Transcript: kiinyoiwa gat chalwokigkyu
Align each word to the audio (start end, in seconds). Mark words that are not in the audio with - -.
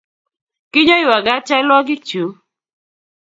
kiinyoiwa 0.71 1.17
gat 1.25 1.43
chalwokigkyu 1.47 2.25